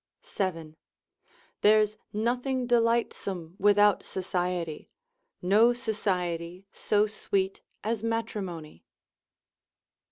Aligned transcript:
—7. 0.23 0.77
There's 1.61 1.95
nothing 2.11 2.65
delightsome 2.65 3.55
without 3.59 4.01
society, 4.01 4.89
no 5.43 5.73
society 5.73 6.65
so 6.71 7.05
sweet 7.05 7.61
as 7.83 8.01
matrimony. 8.01 8.83